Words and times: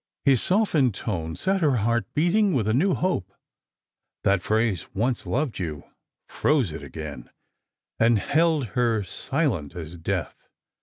His 0.25 0.41
softened 0.41 0.95
tone 0.95 1.35
set 1.35 1.61
her 1.61 1.75
heart 1.77 2.11
beating 2.15 2.55
with 2.55 2.67
a 2.67 2.73
new 2.73 2.95
hope. 2.95 3.31
That 4.23 4.41
phrase," 4.41 4.87
once 4.95 5.27
loved 5.27 5.59
you," 5.59 5.83
froze 6.27 6.71
it 6.71 6.81
again, 6.81 7.29
and 7.99 8.17
held 8.17 8.69
her 8.73 9.03
silent 9.03 9.75
as 9.75 9.97
death. 9.97 10.47